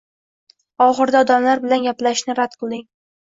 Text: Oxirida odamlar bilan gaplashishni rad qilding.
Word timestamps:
Oxirida 0.85 1.21
odamlar 1.25 1.61
bilan 1.65 1.85
gaplashishni 1.89 2.37
rad 2.41 2.57
qilding. 2.63 2.85